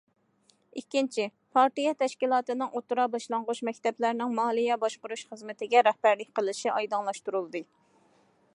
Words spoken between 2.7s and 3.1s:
ئوتتۇرا-